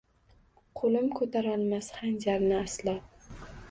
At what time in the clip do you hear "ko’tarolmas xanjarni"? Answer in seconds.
1.21-2.61